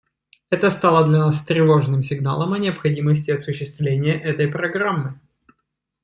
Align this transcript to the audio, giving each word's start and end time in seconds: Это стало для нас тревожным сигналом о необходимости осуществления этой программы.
Это 0.49 0.71
стало 0.71 1.05
для 1.05 1.19
нас 1.19 1.45
тревожным 1.45 2.01
сигналом 2.01 2.53
о 2.53 2.57
необходимости 2.57 3.29
осуществления 3.29 4.19
этой 4.19 4.47
программы. 4.47 5.19